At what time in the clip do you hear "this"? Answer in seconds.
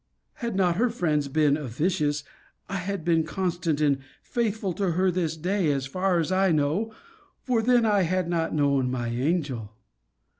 5.11-5.37